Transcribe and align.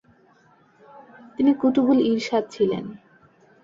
তিনি 1.35 1.51
কুতুবুল 1.53 1.99
ইরশাদ 2.11 2.43
ছিলেন”। 2.49 2.85